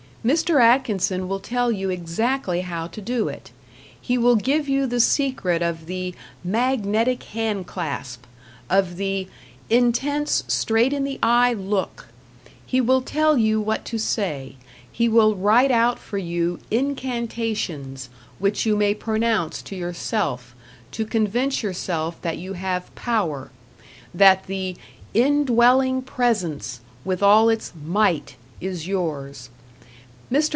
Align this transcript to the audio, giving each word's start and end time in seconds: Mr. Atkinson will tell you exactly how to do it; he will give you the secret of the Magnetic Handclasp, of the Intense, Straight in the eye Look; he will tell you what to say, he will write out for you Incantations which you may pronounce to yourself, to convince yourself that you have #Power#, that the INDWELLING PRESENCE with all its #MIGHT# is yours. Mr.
Mr. 0.23 0.61
Atkinson 0.61 1.27
will 1.27 1.39
tell 1.39 1.71
you 1.71 1.89
exactly 1.89 2.61
how 2.61 2.85
to 2.85 3.01
do 3.01 3.27
it; 3.27 3.49
he 3.99 4.19
will 4.19 4.35
give 4.35 4.69
you 4.69 4.85
the 4.85 4.99
secret 4.99 5.63
of 5.63 5.87
the 5.87 6.13
Magnetic 6.43 7.23
Handclasp, 7.33 8.19
of 8.69 8.97
the 8.97 9.27
Intense, 9.67 10.43
Straight 10.47 10.93
in 10.93 11.05
the 11.05 11.17
eye 11.23 11.53
Look; 11.55 12.09
he 12.63 12.79
will 12.79 13.01
tell 13.01 13.35
you 13.35 13.59
what 13.59 13.83
to 13.85 13.97
say, 13.97 14.57
he 14.91 15.09
will 15.09 15.33
write 15.33 15.71
out 15.71 15.97
for 15.97 16.19
you 16.19 16.59
Incantations 16.69 18.07
which 18.37 18.63
you 18.63 18.75
may 18.75 18.93
pronounce 18.93 19.63
to 19.63 19.75
yourself, 19.75 20.53
to 20.91 21.03
convince 21.03 21.63
yourself 21.63 22.21
that 22.21 22.37
you 22.37 22.53
have 22.53 22.93
#Power#, 22.93 23.49
that 24.13 24.45
the 24.45 24.75
INDWELLING 25.15 26.03
PRESENCE 26.03 26.81
with 27.03 27.23
all 27.23 27.49
its 27.49 27.73
#MIGHT# 27.75 28.35
is 28.59 28.85
yours. 28.85 29.49
Mr. 30.31 30.49